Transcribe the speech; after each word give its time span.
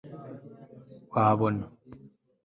wabona 1.11 1.65